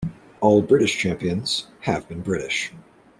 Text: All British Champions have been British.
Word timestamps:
All 0.39 0.63
British 0.63 0.97
Champions 0.97 1.67
have 1.81 2.07
been 2.09 2.21
British. 2.23 2.73